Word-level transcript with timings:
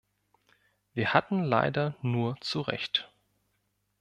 Wir 0.95 1.13
hatten 1.13 1.43
leider 1.43 1.95
nur 2.01 2.35
zu 2.41 2.61
Recht. 2.61 3.07